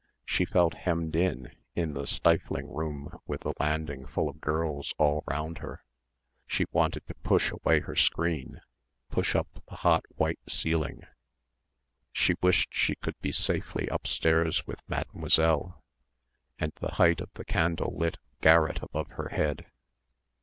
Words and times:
She 0.25 0.45
felt 0.45 0.73
hemmed 0.73 1.15
in 1.15 1.51
in 1.75 1.93
the 1.93 2.07
stifling 2.07 2.73
room 2.73 3.19
with 3.27 3.41
the 3.41 3.53
landing 3.59 4.07
full 4.07 4.29
of 4.29 4.41
girls 4.41 4.95
all 4.97 5.23
round 5.27 5.59
her. 5.59 5.83
She 6.47 6.65
wanted 6.71 7.05
to 7.05 7.13
push 7.13 7.51
away 7.51 7.81
her 7.81 7.95
screen, 7.95 8.61
push 9.11 9.35
up 9.35 9.47
the 9.69 9.75
hot 9.75 10.03
white 10.15 10.39
ceiling. 10.49 11.03
She 12.11 12.33
wished 12.41 12.73
she 12.73 12.95
could 12.95 13.19
be 13.21 13.31
safely 13.31 13.85
upstairs 13.89 14.65
with 14.65 14.81
Mademoiselle 14.87 15.83
and 16.57 16.73
the 16.81 16.95
height 16.95 17.21
of 17.21 17.29
the 17.35 17.45
candle 17.45 17.95
lit 17.95 18.17
garret 18.41 18.81
above 18.81 19.09
her 19.09 19.29
head. 19.29 19.67